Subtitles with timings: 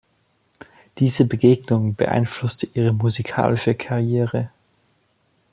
[0.97, 4.49] Diese Begegnung beeinflusste ihre musikalische Karriere.